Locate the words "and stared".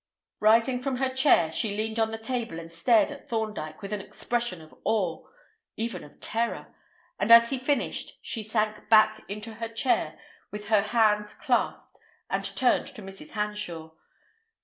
2.59-3.11